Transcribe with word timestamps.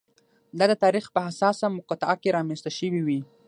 دا 0.57 0.65
د 0.71 0.73
تاریخ 0.83 1.05
په 1.13 1.19
حساسه 1.27 1.65
مقطعه 1.77 2.15
کې 2.21 2.35
رامنځته 2.37 2.69
شوې 2.77 3.01
وي. 3.07 3.19